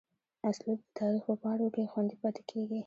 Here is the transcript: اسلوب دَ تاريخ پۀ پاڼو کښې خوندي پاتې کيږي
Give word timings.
اسلوب 0.49 0.79
دَ 0.85 0.87
تاريخ 0.97 1.23
پۀ 1.27 1.33
پاڼو 1.41 1.67
کښې 1.73 1.91
خوندي 1.91 2.15
پاتې 2.21 2.41
کيږي 2.49 2.79